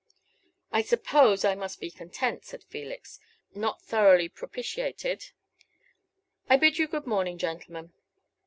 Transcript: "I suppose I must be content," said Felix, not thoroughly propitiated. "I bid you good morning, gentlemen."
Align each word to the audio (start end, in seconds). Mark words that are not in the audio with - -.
"I 0.71 0.81
suppose 0.81 1.45
I 1.45 1.53
must 1.53 1.79
be 1.79 1.91
content," 1.91 2.43
said 2.43 2.63
Felix, 2.63 3.19
not 3.53 3.83
thoroughly 3.83 4.29
propitiated. 4.29 5.29
"I 6.49 6.57
bid 6.57 6.79
you 6.79 6.87
good 6.87 7.05
morning, 7.05 7.37
gentlemen." 7.37 7.93